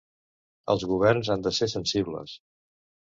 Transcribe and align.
Els 0.75 0.85
governs 0.93 1.31
han 1.35 1.45
de 1.49 1.53
ser 1.59 1.71
sensibles. 1.75 2.35